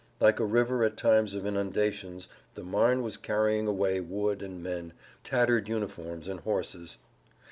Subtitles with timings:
[0.19, 4.93] Like a river at times of inundations the Marne was carrying away wood and men,
[5.23, 6.97] tattered uniforms and horses.